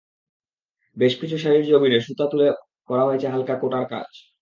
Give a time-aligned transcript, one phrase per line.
[0.97, 2.47] বেশ কিছু শাড়ির জমিনে সুতা তুলে
[2.89, 4.11] করা হয়েছে হালকা কোটার কাজ।